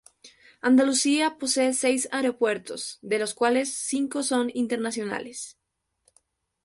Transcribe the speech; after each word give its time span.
Andalucía 0.69 1.27
posee 1.37 1.73
seis 1.73 2.09
aeropuertos, 2.11 2.97
de 3.03 3.19
los 3.19 3.35
cuales 3.35 3.71
cinco 3.71 4.23
son 4.23 4.49
internacionales. 4.51 5.59